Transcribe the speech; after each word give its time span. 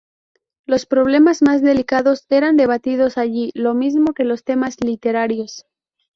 Los 0.65 0.87
problemas 0.87 1.43
más 1.43 1.61
delicados 1.61 2.25
eran 2.29 2.57
debatidos 2.57 3.19
allí, 3.19 3.51
lo 3.53 3.75
mismo 3.75 4.13
que 4.15 4.23
los 4.23 4.43
temas 4.43 4.77
literarios. 4.83 5.67